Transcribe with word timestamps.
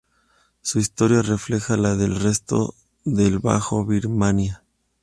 Su 0.63 0.79
historia 0.79 1.21
refleja 1.21 1.77
la 1.77 1.95
del 1.95 2.19
resto 2.19 2.73
del 3.05 3.37
bajo 3.37 3.85
Birmania. 3.85 4.63